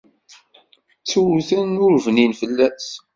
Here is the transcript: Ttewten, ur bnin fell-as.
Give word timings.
Ttewten, 0.99 1.69
ur 1.85 1.93
bnin 2.05 2.33
fell-as. 2.39 2.87